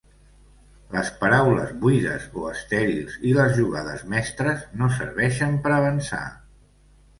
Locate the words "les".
0.93-1.11, 3.41-3.55